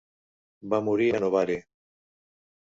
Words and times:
Va 0.75 0.79
morir 0.87 1.11
a 1.11 1.21
Novare. 1.25 1.61